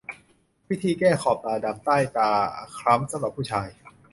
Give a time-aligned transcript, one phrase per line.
[0.69, 2.29] วิธีแก้ขอบตาดำ ใต้ตา
[2.77, 3.69] คล้ำสำหรับผู้ชาย